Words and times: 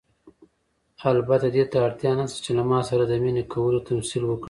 البته 1.11 1.47
دې 1.55 1.63
ته 1.71 1.77
اړتیا 1.87 2.11
نشته 2.19 2.39
چې 2.45 2.51
له 2.57 2.63
ما 2.69 2.79
سره 2.89 3.03
د 3.07 3.13
مینې 3.23 3.43
کولو 3.53 3.85
تمثیل 3.89 4.23
وکړئ. 4.25 4.39